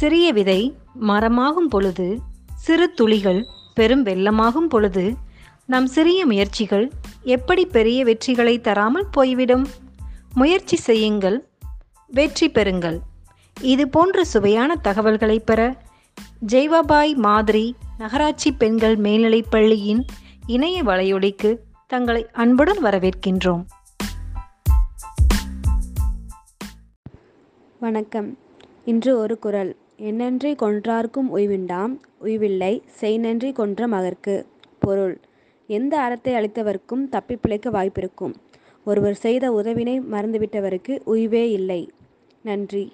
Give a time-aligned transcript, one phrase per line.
[0.00, 2.18] சிறிய விதை மரமாகும் பொழுது
[2.54, 5.14] சிறு துளிகள் பெரும் வெள்ளமாகும் பொழுது
[5.66, 6.90] நம் சிறிய முயற்சிகள்
[7.22, 9.66] எப்படி பெரிய வெற்றிகளை தராமல் போய்விடும்?
[10.34, 11.48] முயற்சி செய்யுங்கள்
[12.06, 12.98] வெற்றி பெறுங்கள்.
[13.60, 15.82] இது போன்ற சுவையான தகவல்களை பெற
[16.48, 20.04] ஜெய்வாபாய் மாதிரி நகராட்சி பெண்கள் மேல்நிலைப் பள்ளியின்
[20.46, 21.56] இணைய வலையொலிக்கு
[21.86, 23.64] தங்களை அன்புடன் வரவேற்கின்றோம்.
[27.78, 28.38] வணக்கம்.
[28.84, 34.46] இன்று ஒரு குறள் எண்ணன்றி கொன்றார்க்கும் உய்விண்டாம் உய்வில்லை செய்நன்றி கொன்ற மகற்கு.
[34.78, 35.20] பொருள்
[35.66, 38.34] எந்த அறத்தை அளித்தவர்க்கும் தப்பி பிழைக்க வாய்ப்பிருக்கும்.
[38.84, 41.92] ஒருவர் செய்த உதவினை மறந்துவிட்டவருக்கு உய்வே இல்லை.
[42.42, 42.92] நன்றி.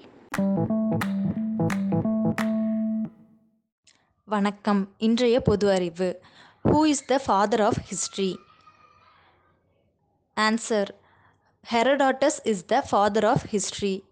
[4.24, 4.88] வணக்கம்.
[4.98, 6.20] இன்றைய பொது அறிவு.
[6.64, 8.38] Who is the father of history
[10.36, 10.88] answer
[11.72, 14.04] Herodotus is the father of history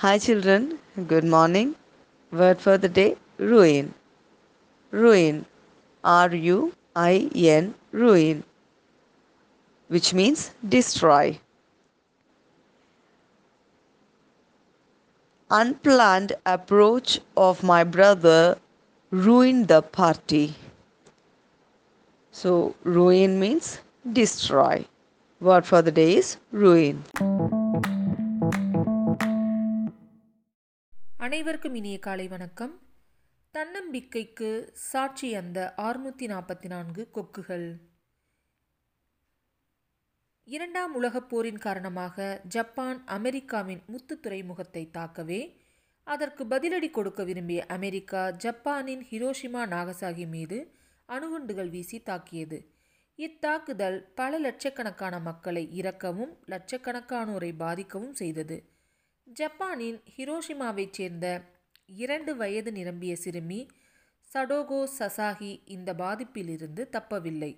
[0.00, 1.74] Hi children, good morning.
[2.32, 3.92] Word for the day ruin.
[4.90, 5.44] Ruin.
[6.02, 8.42] R U I N ruin.
[9.88, 11.38] Which means destroy.
[15.50, 18.56] Unplanned approach of my brother
[19.10, 20.54] ruined the party.
[22.32, 24.86] So, ruin means destroy.
[25.40, 27.04] Word for the day is ruin.
[31.30, 32.82] அனைவருக்கும் இனிய காலை வணக்கம்.
[33.50, 37.76] தன்னம்பிக்கைக்கு சாட்சி அந்த ஆறுநூற்றி நாற்பத்தி நான்கு கொக்குகள்.
[40.44, 45.56] இரண்டாம் உலகப் போரின் காரணமாக ஜப்பான் அமெரிக்காவின் முத்து துறைமுகத்தை தாக்கவே
[46.02, 50.74] அதற்கு பதிலடி கொடுக்க விரும்பிய அமெரிக்கா ஜப்பானின் ஹிரோஷிமா நாகசாகி மீது
[51.08, 52.74] அணுகுண்டுகள் வீசி தாக்கியது.
[53.16, 58.78] இத்தாக்குதல் பல லட்சக்கணக்கான மக்களை இறக்கவும் லட்சக்கணக்கானோரை பாதிக்கவும் செய்தது.
[59.30, 61.26] ஜப்பானின் ஹிரோஷிமாவைச் சேர்ந்த
[61.86, 63.68] இரண்டு வயது நிரம்பிய சிறுமி
[64.30, 67.52] சடோகோ சசாகி இந்த பாதிப்பிலிருந்து தப்பவில்லை.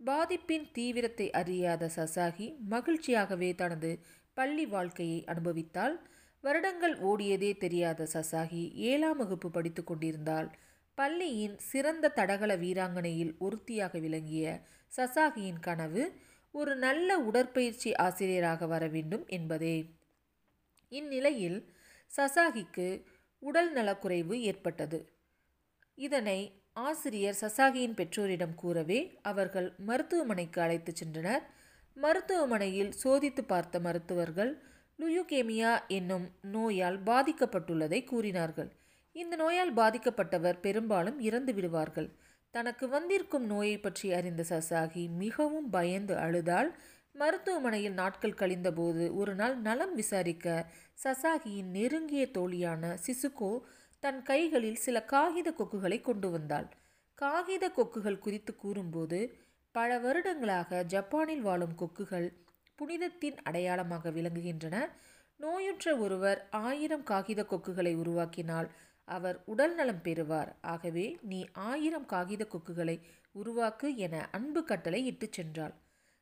[0.00, 3.90] பாதிப்பின் தீவிரத்தை அறியாத சசாகி மகிழ்ச்சியாகவே தனது
[4.34, 5.96] பள்ளி வாழ்க்கையை அனுபவித்தால்
[6.40, 10.48] வருடங்கள் ஓடியதே தெரியாத சசாகி ஏழாம் வகுப்பு படித்து கொண்டிருந்தால்
[10.94, 14.46] பள்ளியின் சிறந்த தடகள வீராங்கனையில் ஒருத்தியாக விளங்கிய
[14.92, 16.02] சசாகியின் கனவு
[16.54, 19.76] ஒரு நல்ல உடற்பயிற்சி ஆசிரியராக வர வேண்டும் என்பதே.
[20.98, 21.58] இந்நிலையில்
[22.10, 22.88] சசாகிக்கு
[23.42, 24.98] உடல் நலக்குறைவு ஏற்பட்டது.
[25.98, 26.38] இதனை
[26.86, 31.44] ஆசிரியர் சசாகியின் பெற்றோரிடம் கூறவே அவர்கள் மருத்துவமனைக்கு அழைத்துச் சென்றனர்.
[31.96, 34.52] மருத்துவமனையில் சோதித்து பார்த்த மருத்துவர்கள்
[34.98, 38.70] லுயுகேமியா என்னும் நோயால் பாதிக்கப்பட்டுள்ளதை கூறினார்கள்.
[39.16, 42.08] இந்த நோயால் பாதிக்கப்பட்டவர் பெரும்பாலும் இறந்து விடுவார்கள்.
[42.54, 46.70] தனக்கு வந்திருக்கும் நோயை பற்றி அறிந்த சசாகி மிகவும் பயந்து அழுதால்
[47.14, 50.66] மருத்துவமனையில் நாட்கள் கழிந்தபோது ஒரு நாள் நலம் விசாரிக்க
[51.04, 53.60] சசாகியின் நெருங்கிய தோழியான சிசுகோ
[54.00, 56.66] தன் கைகளில் சில காகித கொக்குகளை கொண்டு வந்தாள்.
[57.14, 59.38] காகித கொக்குகள் குறித்து கூறும்போது
[59.72, 62.28] பல வருடங்களாக ஜப்பானில் வாழும் கொக்குகள்
[62.78, 64.76] புனிதத்தின் அடையாளமாக விளங்குகின்றன.
[65.40, 68.68] நோயுற்ற ஒருவர் ஆயிரம் காகித கொக்குகளை உருவாக்கினால்
[69.08, 70.56] அவர் உடல் நலம் பெறுவார்.
[70.60, 73.00] ஆகவே நீ ஆயிரம் காகித கொக்குகளை
[73.34, 75.74] உருவாக்கு என அன்பு கட்டளை இட்டுச் சென்றாள்.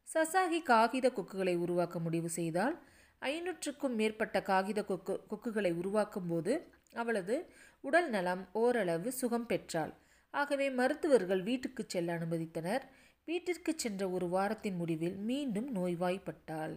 [0.08, 2.74] சசாகி காகித கொக்குகளை உருவாக்க முடிவு செய்தால்
[3.22, 6.52] ஐநூற்றுக்கும் மேற்பட்ட காகித கொக்கு கொக்குகளை உருவாக்கும் போது
[6.92, 7.36] அவளது
[7.80, 9.92] உடல் நலம் ஓரளவு சுகம் பெற்றாள்.
[10.34, 12.84] ஆகவே மருத்துவர்கள் வீட்டுக்கு செல்ல அனுமதித்தனர்.
[13.28, 16.74] வீட்டிற்கு சென்ற ஒரு வாரத்தின் முடிவில் மீண்டும் நோய்வாய்ப்பட்டாள்.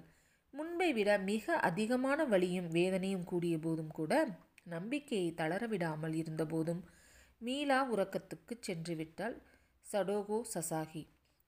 [0.54, 4.14] முன்பை விட மிக அதிகமான வலியும் வேதனையும் கூடிய போதும் கூட
[4.64, 6.82] நம்பிக்கையை தளரவிடாமல் இருந்தபோதும்
[7.42, 9.36] மீளா உறக்கத்துக்கு சென்று விட்டாள்.
[9.86, 11.04] சடோகோ சசாகி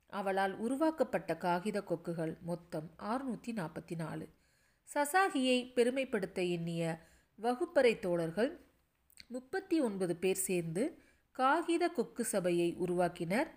[0.09, 4.27] அவளால் உருவாக்கப்பட்ட காகித கொக்குகள் மொத்தம் ஆறுநூற்றி நாற்பத்தி நாலு
[4.95, 6.99] சசாகியை பெருமைப்படுத்த எண்ணிய
[7.35, 8.51] வகுப்பறை தோழர்கள்
[9.27, 10.83] முப்பத்தி ஒன்பது பேர் சேர்ந்து
[11.31, 13.47] காகித கொக்கு சபையை உருவாக்கினர்.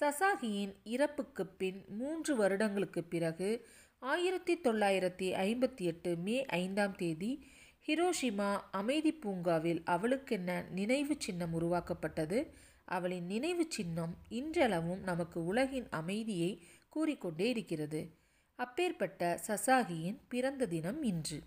[0.00, 3.66] சசாகியின் இறப்புக்கு பின் மூன்று வருடங்களுக்கு பிறகு
[3.98, 7.46] ஆயிரத்தி தொள்ளாயிரத்தி ஐம்பத்தி எட்டு மே ஐந்தாம் தேதி
[7.88, 12.38] ஹிரோஷிமா அமைதி பூங்காவில் அவளுக்கென்ன நினைவு சின்னம் உருவாக்கப்பட்டது?
[12.84, 18.10] அவளின் நினைவு சின்னம் இன்றளவும் நமக்கு உலகின் அமைதியை கூறிக்கொண்டே இருக்கிறது.
[18.54, 21.42] அப்பேற்பட்ட சசாகியின் பிறந்த தினம் இன்று.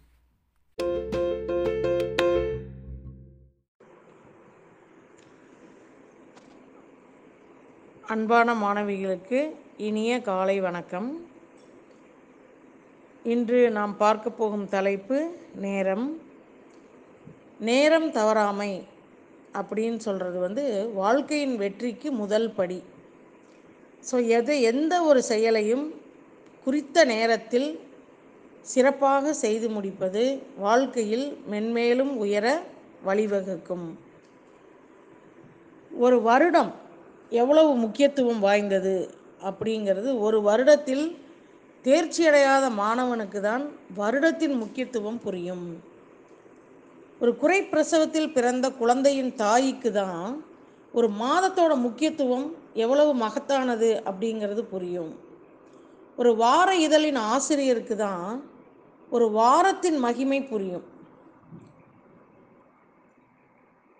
[8.01, 11.29] அன்பான மாணவிகளுக்கு இனிய காலை வணக்கம்.
[13.23, 16.21] இன்று நாம் பார்க்க போகும் தலைப்பு நேரம்.
[17.59, 18.95] நேரம் தவறாமை.
[19.59, 20.63] அப்படின்னு சொல்கிறது வந்து
[21.01, 22.79] வாழ்க்கையின் வெற்றிக்கு முதல் படி.
[24.09, 25.85] ஸோ எது எந்த ஒரு செயலையும்
[26.65, 27.69] குறித்த நேரத்தில்
[28.71, 30.23] சிறப்பாக செய்து முடிப்பது
[30.65, 32.45] வாழ்க்கையில் மென்மேலும் உயர
[33.07, 33.87] வழிவகுக்கும்.
[35.91, 36.71] ஒரு வருடம்
[37.31, 38.95] எவ்வளவு முக்கியத்துவம் வாய்ந்தது
[39.49, 41.05] அப்படிங்கிறது ஒரு வருடத்தில்
[41.85, 43.63] தேர்ச்சியடையாத மாணவனுக்கு தான்
[43.99, 45.65] வருடத்தின் முக்கியத்துவம் புரியும்.
[47.21, 50.25] ஒரு குறை பிரசவத்தில் பிறந்த குழந்தையின் தாய்க்கு தான்
[50.97, 52.45] ஒரு மாதத்தோட முக்கியத்துவம்
[52.83, 55.09] எவ்வளவு மகத்தானது அப்படிங்கிறது புரியும்.
[56.17, 58.27] ஒரு வார இதழின் ஆசிரியருக்கு தான்
[59.09, 60.85] ஒரு வாரத்தின் மகிமை புரியும்.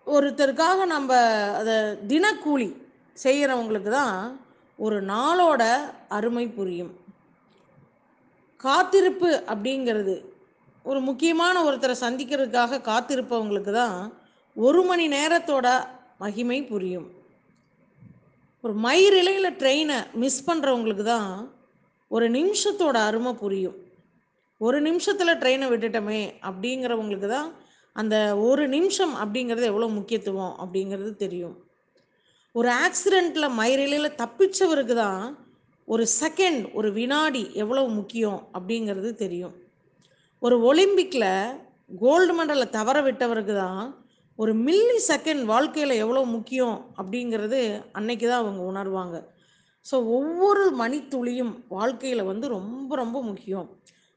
[0.07, 1.11] ஒருத்தருக்காக நம்ம
[1.59, 1.75] அதை
[2.13, 2.69] தினக்கூலி
[3.23, 4.39] செய்கிறவங்களுக்கு தான்
[4.79, 5.63] ஒரு நாளோட
[6.07, 6.93] அருமை புரியும்.
[8.65, 10.15] காத்திருப்பு அப்படிங்கிறது
[10.89, 13.97] ஒரு முக்கியமான ஒருத்தரை சந்திக்கிறதுக்காக காத்திருப்பவங்களுக்கு தான்
[14.55, 15.67] ஒரு மணி நேரத்தோட
[16.23, 17.07] மகிமை புரியும்.
[18.63, 21.31] ஒரு மயிரிலையில் ட்ரெயினை மிஸ் பண்ணுறவங்களுக்கு தான்
[22.11, 23.77] ஒரு நிமிஷத்தோட அருமை புரியும்.
[24.61, 27.49] ஒரு நிமிஷத்தில் ட்ரெயினை விட்டுட்டோமே அப்படிங்கிறவங்களுக்கு தான்
[27.95, 28.15] அந்த
[28.47, 31.55] ஒரு நிமிஷம் அப்படிங்கிறது எவ்வளோ முக்கியத்துவம் அப்படிங்கிறது தெரியும்.
[32.55, 35.23] ஒரு ஆக்சிடெண்ட்டில் மயிரிலையில் தப்பிச்சவருக்கு தான்
[35.87, 39.55] ஒரு செகண்ட் ஒரு வினாடி எவ்வளோ முக்கியம் அப்படிங்கிறது தெரியும்.
[40.41, 41.31] ஒரு ஒலிம்பிக்கில்
[42.01, 43.81] கோல்டு மெடலை தவற விட்டவருக்கு தான்
[44.39, 47.59] ஒரு மில்லி செகண்ட் வாழ்க்கையில் எவ்வளோ முக்கியம் அப்படிங்கிறது
[47.91, 49.15] அன்னைக்கு தான் அவங்க உணர்வாங்க.
[49.85, 53.67] ஸோ ஒவ்வொரு மணித்துளியும் வாழ்க்கையில் வந்து ரொம்ப ரொம்ப முக்கியம்.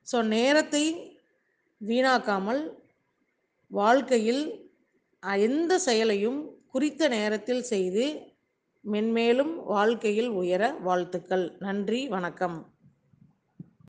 [0.07, 0.85] ஸோ நேரத்தை
[1.81, 2.63] வீணாக்காமல்
[3.71, 4.43] வாழ்க்கையில்
[5.49, 6.41] எந்த செயலையும்
[6.75, 8.05] குறித்த நேரத்தில் செய்து
[8.85, 11.47] மென்மேலும் வாழ்க்கையில் உயர வாழ்த்துக்கள்.
[11.59, 12.59] நன்றி வணக்கம்.